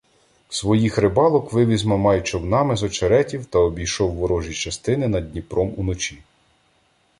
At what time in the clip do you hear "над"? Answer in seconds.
5.07-5.31